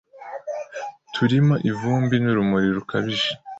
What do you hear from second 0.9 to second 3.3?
turimo ivumbi n’urumuri rukabije,